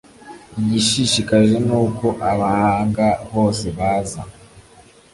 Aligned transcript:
igishishikaje 0.59 1.55
ni 1.65 1.75
uko 1.85 2.07
abahanga 2.31 3.07
bose 3.33 3.65
baza. 3.77 4.21